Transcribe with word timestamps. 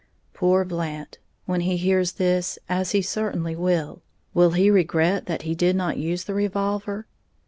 Poor 0.33 0.65
Blant! 0.65 1.19
When 1.45 1.61
he 1.61 1.77
hears 1.77 2.13
this, 2.13 2.57
as 2.67 2.89
he 2.89 3.03
certainly 3.03 3.55
will, 3.55 4.01
will 4.33 4.53
he 4.53 4.71
regret 4.71 5.27
that 5.27 5.43
he 5.43 5.53
did 5.53 5.75
not 5.75 5.97
use 5.99 6.23
the 6.23 6.33
revolver? 6.33 7.05